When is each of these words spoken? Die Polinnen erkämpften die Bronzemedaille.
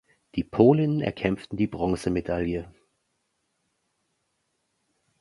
Die 0.33 0.43
Polinnen 0.43 1.01
erkämpften 1.01 1.57
die 1.59 1.67
Bronzemedaille. 1.67 2.73